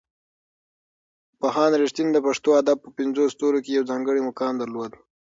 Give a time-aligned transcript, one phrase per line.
[1.39, 4.91] پوهاند رښتین د پښتو ادب په پنځو ستورو کې یو ځانګړی مقام درلود.